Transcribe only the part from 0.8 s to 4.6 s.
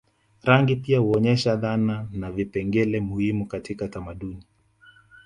huonyesha dhana na vipengele muhimu katika tamaduni